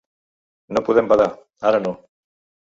No 0.75 0.81
podem 0.87 1.11
badar, 1.11 1.27
ara 1.73 1.83
no. 1.85 1.93